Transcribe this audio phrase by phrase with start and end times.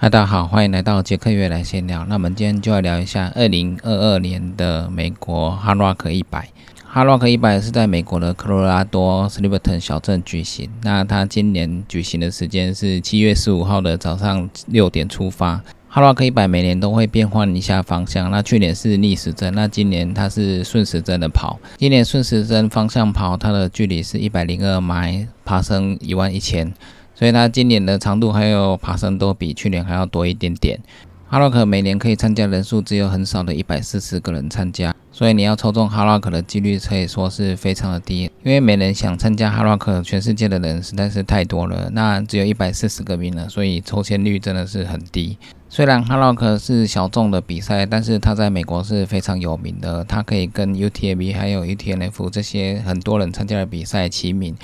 [0.00, 2.04] 嗨，大家好，欢迎来到杰克约来闲聊。
[2.04, 6.48] 那我们今天就来聊一下二零二二年的美国哈罗克一百。
[6.84, 10.70] 哈罗克一百是在美国的科罗拉多 s l i v e r t o n 小镇举行。
[10.84, 15.60] 那它今年举行的时间是七月十五号的早上六点出发。
[15.88, 18.30] 哈罗克一百每年都会变换一下方向。
[18.30, 21.58] 那去年是逆时针，那今年它是顺时针的跑。
[21.76, 26.72] 今年顺时针方向跑，它的距离是一百零二迈，爬升一万一千。
[27.18, 30.78] 所以它今年的长度还有爬升都比去年还要多一点点。
[31.26, 45.36] 哈洛克每年可以参加人数只有很少的一百四十个人参加，所以你要抽中哈洛克的几率可以说是非常的低，因为没人想参加哈洛克，全世界的人实在是太多了，那只有一百四十个名额，所以抽签率真的是很低。
[45.68, 54.56] 虽然哈洛克是小众的比赛，但是它在美国是非常有名的，它可以跟 UTMB 还有 UTNF 这些很多人参加的比赛齐名。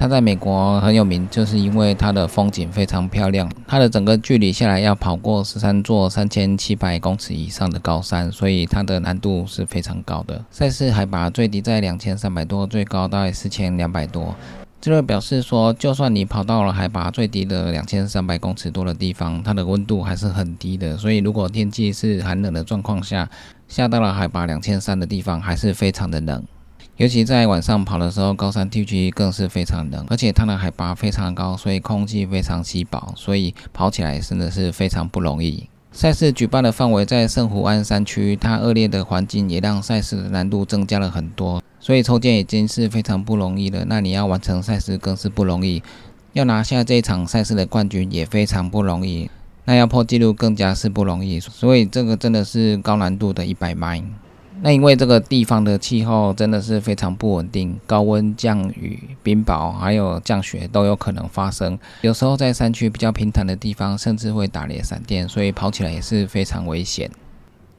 [0.00, 3.46] 它在美国很有名，就是因为它的风景非常漂亮。
[3.66, 10.42] 它的整个距离下来要跑过十三座三千七百公尺以上的高山，所以它的难度是非常高的。
[10.50, 14.34] 赛事海拔最低在两千三百多，最高大概四千两百多。
[14.80, 20.96] 这个表示说，就算你跑到了海拔最低的两千三百公尺多的地方，它的温度还是很低的。
[20.96, 23.28] 所以如果天气是寒冷的状况下，
[23.68, 26.42] 下到了海拔两千三的地方，还是非常的冷。
[27.00, 35.66] 尤其在晚上跑的时候，高山地区更是非常冷，而且它的海拔非常高，所以空气非常稀薄，所以跑起来真的是非常不容易。
[35.92, 43.82] 赛事举办的范围在圣湖湾山区，它恶劣的环境也让赛事的难度增加了很多，所以抽签已经是非常不容易了。
[43.86, 45.82] 那你要完成赛事更是不容易，
[46.34, 49.30] 要拿下这一场赛事的冠军也非常不容易，
[49.64, 54.04] 那要破纪录更加是不容易，所以这个真的是高难度的一百迈。
[54.62, 61.78] 那因为这个地方的气候真的是非常不稳定，高温、降雨、冰雹还有降雪都有可能发生。
[62.02, 67.10] 有时候在山区比较平坦的地方，甚至会打雷闪电，所以跑起来也是非常危险。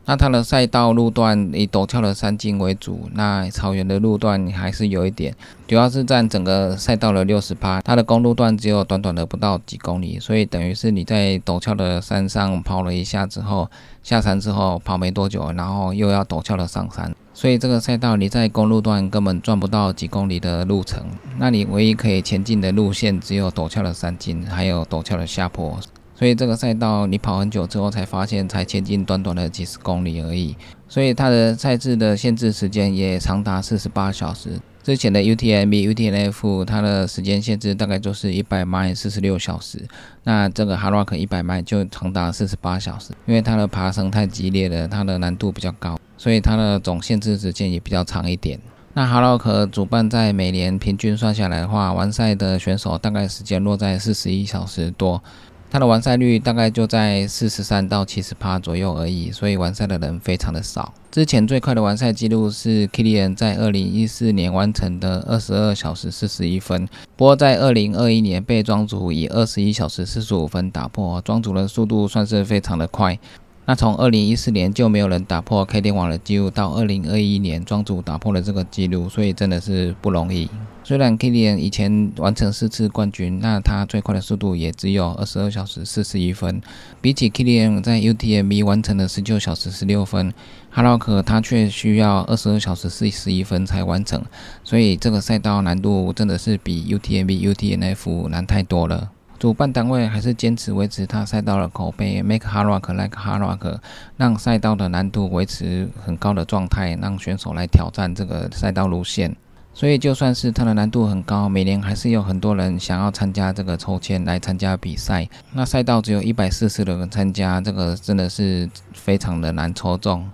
[0.06, 5.34] 那它的赛道路段以陡峭的山径为主，那草原的路段还是有一点，
[5.67, 7.80] 主要是占整个赛道的六十趴。
[7.82, 13.70] 它的公路段只有短短的不到几公里，所以等于是你在陡峭的山上跑了一下之后，
[14.02, 21.06] 下山之后跑没多久，然后又要陡峭的上山，所以这个赛道你在公路段根本赚不到几公里的路程。
[21.38, 25.80] 那你唯一可以前进的路线只有陡峭的山径，还有陡峭的下坡。
[26.21, 30.55] 所以这个赛道你跑很久之后才发现，才前进短短的几十公里而已。
[30.87, 34.52] 所以它的赛制的限制时间也长达四十八小时。
[34.83, 39.83] 之前的 UTMB、UTNF，它的时间限制大概就是一百迈四十六小时，
[40.23, 43.14] 那这个 h a r o c k 一百迈就长达四十八小时。
[43.26, 48.60] 因为它的爬升太激烈了，它的难度比较高，所以它的总限制时间也比较长一点。
[48.93, 55.23] 那 h a r o c k 主办在每年平均算下来的话，完赛的选手大概时间落在四十一小时多。
[55.71, 60.93] 它的完赛率大概就在四十三到七十趴左右而已，所以完赛的人非常的少。
[61.09, 73.17] 之前最快的完赛记录是 Kilian 在二零一四年完成的二十二小时四十一分，不过在二零二一年被庄主以二十一小时四十五分打破，庄主的速度算是非常的快。
[73.66, 80.49] 那从二零一四年就没有人打破 K 点网的记录，到二零二一年庄主打破了这个记录，所以真的是不容易。
[80.83, 86.60] 虽然 k i l i a n 以前完成四次冠军，那他最快的速度也只有二十二小时四十一分，
[86.99, 90.33] 比起 k i l i a n 在 UTMB 完成的十九小时十六分，
[90.72, 94.22] 哈洛克他却需要二十二小时四十一分才完成，
[94.64, 99.11] 所以这个赛道难度真的是比 UTMB、UTMF 难太多了。
[99.42, 103.80] 主办单位还是坚持维持他赛道的口碑，Make h a r o c k like h a r o c k
[104.16, 109.36] 让赛道的难度维持很高的状态，让选手来挑战这个赛道路线。
[109.74, 115.28] 所以就算是它的难度很高，每年还是有很多人想要参加这个抽签来参加比赛。
[115.54, 120.30] 那赛道只有一百四十人参加，这个真的是非常的难抽中。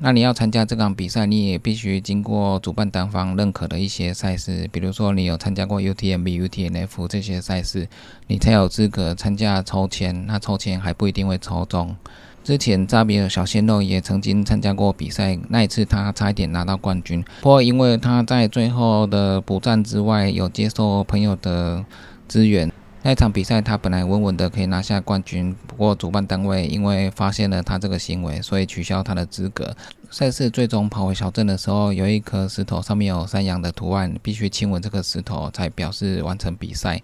[0.00, 7.88] 那你要参加这场比赛，你也必须经过主办单方认可的一些赛事，比如说你有参加过 UTMB、UTNF 这些赛事，
[8.28, 10.24] 你才有资格参加抽签。
[10.26, 11.96] 那抽签还不一定会抽中。
[12.44, 21.84] 之前扎比尔小鲜肉也曾经参加过比赛，那一次他差一点拿到冠军，不过因为他在最后的补战之外有接受朋友的
[22.28, 22.70] 支援，
[23.08, 29.74] 那场比赛他本来稳稳的可以拿下冠军，不过主办单位因为发现了他这个行为，所以取消他的资格。
[30.10, 37.00] 赛事最终跑回小镇的时候，有一颗石头上面有山羊的图案，必须亲吻这个石头才表示完成比赛。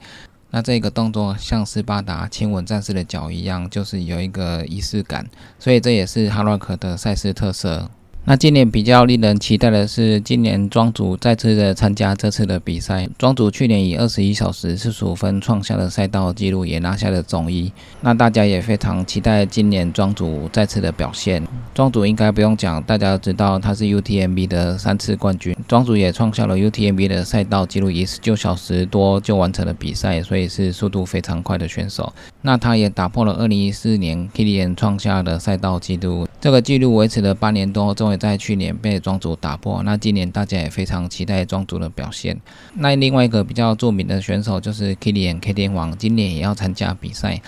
[0.51, 5.27] 那这个动作像斯巴达亲吻战士的脚一样，就是有一个仪式感，
[5.59, 7.91] 所以这也是哈洛克的赛事特色。
[8.27, 13.07] 那今年比较令人期待的是，今年庄主再次的参加这次的比赛。
[13.19, 17.71] 庄主去年以二十一小时四十五分创下了赛道纪录，也拿下了总一。
[18.01, 21.47] 那大家也非常期待今年庄主再次的表现。
[21.75, 25.55] 庄主应该不用讲，大家都知道他是 UTMB 的三次冠军。
[25.69, 32.11] 庄主也创下了 UTMB 的赛道纪录，以十九小时多就完成了比赛，所以是速度非常快的选手。
[32.41, 39.83] 那他也打破了二零一四年 Kilian 创下的赛道纪录，这个纪录维持了八年多，终于在去年被庄主打破。
[39.83, 42.41] 那今年大家也非常期待庄主的表现。
[42.75, 47.41] 那另外一个比较著名的选手就是 Kilian K 天王，今年也要参加比赛。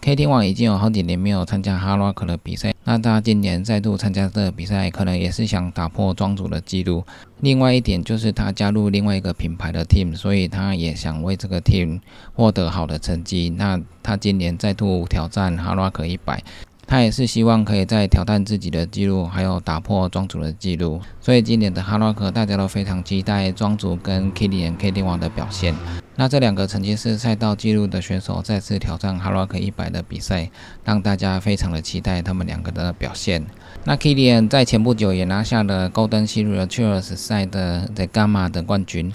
[0.00, 7.02] K 天王已经有好几年没有参加哈罗克的比赛，那他今年再度参加这个比赛，可能也是想打破庄主的记录。
[7.40, 11.98] 另外一点就是他加入另外一个品牌的 team，所以他也想为这个 team
[12.34, 13.52] 获得好的成绩。
[13.56, 16.40] 那他今年再度挑战哈罗克一百。
[16.86, 21.00] 他也是希望可以再挑战自己的记录，还有打破庄主的记录。
[21.20, 25.74] 所以今年的哈洛克，大家都非常期待庄主跟 Kilian K 天王的表现。
[26.18, 30.48] 那这两个曾经是赛道纪录的选手再次挑战哈洛克一百的比赛，
[30.84, 33.44] 让大家非常的期待他们两个的表现。
[33.84, 39.12] 那 Kilian 在前不久也拿下了 Golden Series 赛的 The Gamma 的冠军。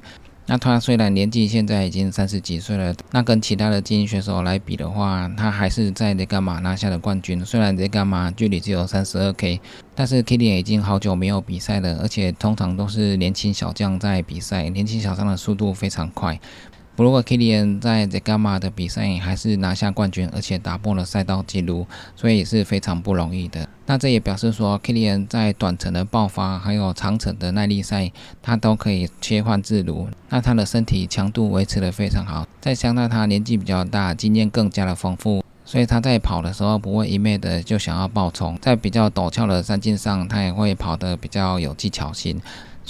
[0.51, 7.39] 那他虽然年纪现在已经三十几岁了，那跟其他的精英选手来比的话，他还是在雷伽马拿下了冠军。
[7.45, 9.61] 虽然雷伽马距离只有三十二 K，
[9.95, 16.37] 但是 k i l i 已经好久没有比赛了，而且通常都是年轻小将在比赛，年轻小将的速度非常快。
[16.95, 23.67] 不过 Kilian 在 The Gamma 的比赛还是拿下冠军，而且打破了赛道纪录，所以也是非常不容易的。
[23.85, 28.11] 那这也表示说，Kilian 在短程的爆发，还有长程的耐力赛，
[28.41, 30.07] 他都可以切换自如。
[30.29, 42.39] 那他的身体强度维持的非常好，再加上他年纪比较大，经验更加的丰富，所以他在跑的时候不会一昧的就想要爆冲，在比较陡峭的山径上，他也会跑得比较有技巧性。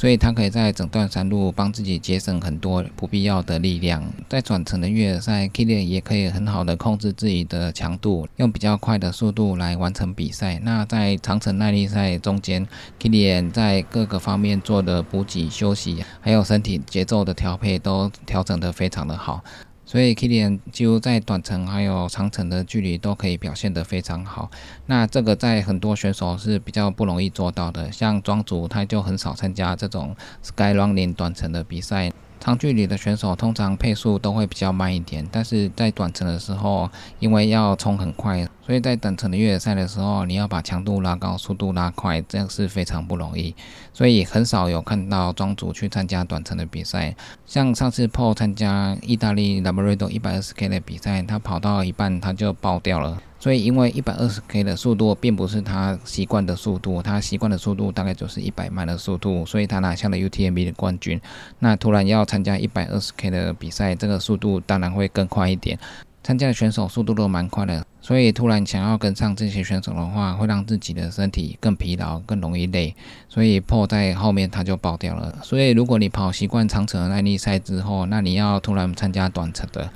[0.01, 4.03] 所以他可以在整段山路帮自己节省很多不必要的力量。
[4.27, 10.59] 在转程的越野赛，Kilian 也可以很好的控制自己的强度，用比较快的速度来完成比赛。
[10.63, 12.67] 那在长城耐力赛中间
[12.99, 19.43] ，Kilian 在各个方面做的补给、休息，还有身体节奏的调配，都调整得非常的好。
[19.91, 24.49] 所以 Kilian 几乎在短程还有长程的距离都可以表现得非常好。
[24.85, 32.09] 那这个在很多选手是比较不容易做到的，像庄主他就很少参加这种 Sky Running 短程的比赛。
[32.41, 36.89] 长距离的选手通常配速都会比较慢一点，但是在短程的时候，
[37.19, 43.55] 因为要冲很快，所以在短程的越野赛的时候，你要把强度拉高，速度拉快，这样是非常不容易。
[43.93, 47.15] 所以很少有看到庄主去参加短程的比赛。
[47.45, 53.21] 像上次 Paul 参加意大利 Labredo 一百二十 K 的比赛，他跑到一半他就爆掉了。
[53.41, 61.19] 所以，因为一百二十 K 的速度并不是他习惯的速度，他习惯的速度大概就是一百迈的速度，所以他拿下了 UTMB 的冠军。
[61.57, 65.79] 那突然要参加一百二十 K 的比赛，这个速度当然会更快一点。
[66.23, 72.95] 参加的选手速度都蛮快的，所以突然想要跟上这些选手的话，会让自己的身体更疲劳，更容易累。
[73.27, 75.35] 所以破在后面他就爆掉了。
[75.41, 79.91] 所以如果你跑习惯长程耐力赛之后，那你要突然参加短程的，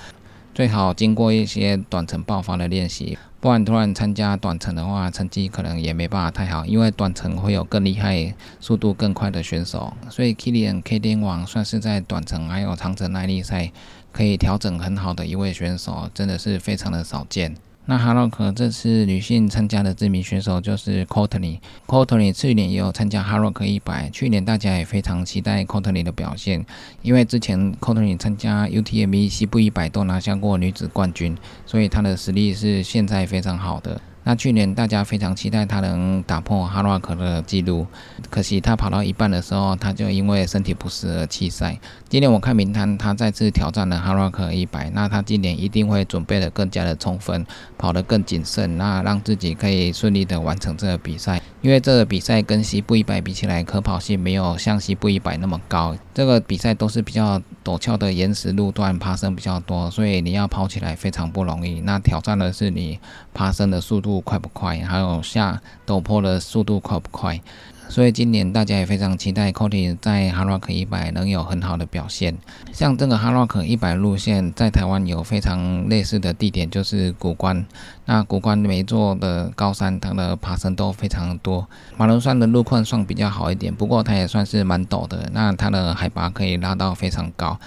[0.56, 3.18] 最好经过一些短程爆发的练习。
[3.42, 9.92] 不然突然参加短程的话，成绩可能也没办法太好，因为短程会有更厉害、速度更快的选手。
[10.10, 13.70] 所以 Kilian K 天王算是在短程还有长程耐力赛
[14.14, 17.54] 可以调整很好的一位选手，真的是非常的少见。
[17.88, 21.60] 那哈洛克这次女性参加的知名选手就是 Courtney。
[21.86, 26.66] Courtney 去年也有参加哈洛克一百，去年大家也非常期待 Courtney 的表现，
[27.04, 31.38] 因为之前 Courtney 参加 UTMB 西部一百都拿下过女子冠军，
[31.68, 34.02] 所以她的实力是现在非常好的。
[34.28, 37.86] 那去年大家非常期待他能打破哈洛克的记录，
[38.32, 41.80] 可惜他跑到一半的时候，他就因为身体不适而弃赛。
[42.10, 47.46] 今年我看名单，他再次挑战了哈洛克一百，那他今年一定会准备的更加的充分，
[47.78, 51.40] 跑得更谨慎，那让自己可以顺利的完成这个比赛。
[51.66, 55.98] 因为这个比赛跟西部一百比起来，可跑性没有像西部一百那么高。
[56.14, 61.82] 这个比赛都是比较陡峭的岩石路段，爬升比较多，所以你要跑起来非常不容易。
[61.82, 63.00] 那挑战的是你
[63.34, 67.42] 爬升的速度快不快，还有下陡坡的速度快不快。
[67.88, 72.38] 所以今年大家也非常期待 Cody 在哈洛克一百能有很好的表现。
[72.74, 77.66] 像这个哈洛克一百路线，在台湾有非常类似的地点，就是古关。
[78.06, 81.68] 那古关每座的高山，它的爬升都非常多。
[81.96, 85.30] 马龙山的路况算比较好一点，不过它也算是蛮陡的。
[85.32, 87.58] 那它的海拔可以拉到非常高。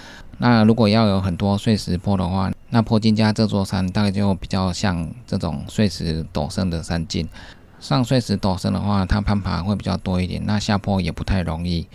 [0.41, 7.27] 那如果要有很多碎石坡的话，那坡金加这座山大概就比较像这种碎石陡升的山径。
[7.79, 11.87] 上碎石陡升的话，它攀爬会比较多一点，那下坡也不太容易。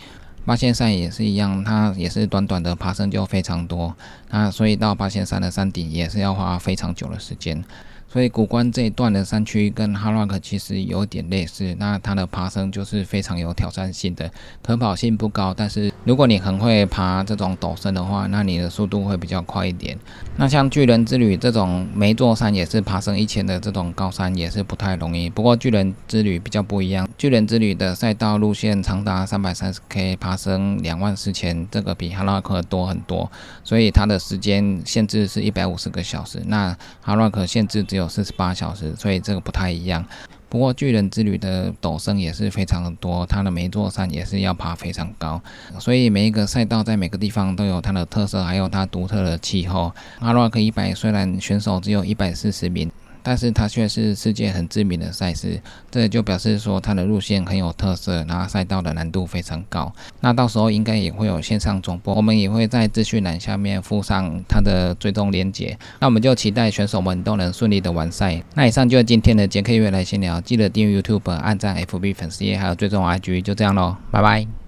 [0.46, 3.94] 八仙山也是一样，它也是短短的爬升就非常多，
[4.30, 7.64] 那所以到八仙山的山顶也是要花非常久的时间。
[8.14, 14.30] 所以古关这一段的山区跟哈拉克其实有点类似，那它的爬升就是非常有挑战性的，
[14.62, 19.98] 可跑性不高，但是如果你很会爬这种陡升的话，那你的速度会比较快一点。
[20.36, 25.28] 那像巨人之旅这种每座山也是爬升一千的这种高山也是不太容易。
[25.28, 33.28] 不过巨人之旅比较不一样，巨人之旅的赛道路线长达三百三十 K，爬升两万四千，这个比哈拉克多很多，
[33.64, 38.03] 所以它的时间限制是一百五十个小时，那哈拉克限制只有。
[38.08, 40.04] 四十八小时，所以这个不太一样。
[40.48, 45.40] 不过巨人之旅的陡升也是非常的多，它的每座山也是要爬非常高，
[45.80, 49.92] 所以每一个赛道在每个地方都有它的特色，还有它独特的气候。
[50.20, 52.90] 阿洛克一百虽然选手只有一百四十名。
[53.24, 59.92] 但是它却是世界很知名的赛事，这就表示说它的路线很有特色，然后赛道的难度非常高。
[60.20, 65.76] 那到时候应该也会有线上总播，我们也会在资讯栏下面附上它的追踪连结。
[65.98, 68.42] 那我们就期待选手们都能顺利的完赛。
[68.54, 74.63] 那以上就是今天的杰克月来闲聊，记得订阅 YouTube、按赞 FB 粉丝页，还有追踪 IG，就这样喽，拜拜。